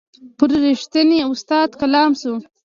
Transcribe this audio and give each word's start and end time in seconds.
پر 0.37 0.49
رښتین 0.65 1.09
استاد 1.31 1.69
کلام 1.81 2.11
سو 2.21 2.31